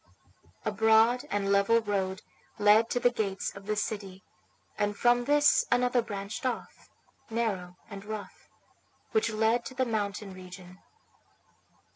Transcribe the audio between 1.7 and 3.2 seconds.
road led to the